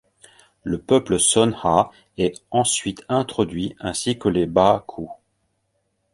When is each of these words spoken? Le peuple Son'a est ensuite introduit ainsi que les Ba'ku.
Le 0.63 0.79
peuple 0.79 1.19
Son'a 1.19 1.91
est 2.17 2.41
ensuite 2.49 3.05
introduit 3.07 3.75
ainsi 3.79 4.17
que 4.17 4.29
les 4.29 4.47
Ba'ku. 4.47 5.05